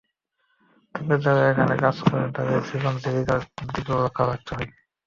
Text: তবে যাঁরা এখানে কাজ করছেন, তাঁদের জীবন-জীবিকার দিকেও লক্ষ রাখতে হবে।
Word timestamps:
তবে 0.95 1.15
যাঁরা 1.23 1.43
এখানে 1.51 1.75
কাজ 1.83 1.95
করছেন, 2.01 2.29
তাঁদের 2.35 2.59
জীবন-জীবিকার 2.67 3.39
দিকেও 3.69 3.97
লক্ষ 4.03 4.17
রাখতে 4.23 4.51
হবে। 4.53 4.65